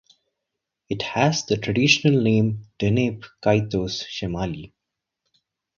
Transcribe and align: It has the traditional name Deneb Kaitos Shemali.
It 0.89 1.03
has 1.03 1.45
the 1.45 1.57
traditional 1.57 2.19
name 2.23 2.65
Deneb 2.79 3.23
Kaitos 3.43 4.03
Shemali. 4.07 4.73